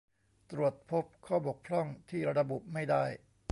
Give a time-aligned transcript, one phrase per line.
[0.51, 3.03] ตรวจพบข้อบกพร่องที่ระบุไม่ได้